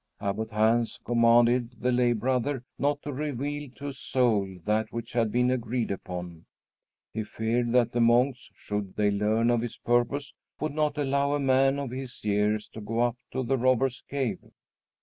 [0.19, 5.31] Abbot Hans commanded the lay brother not to reveal to a soul that which had
[5.31, 6.45] been agreed upon.
[7.13, 11.39] He feared that the monks, should they learn of his purpose, would not allow a
[11.39, 14.39] man of his years to go up to the Robbers' Cave.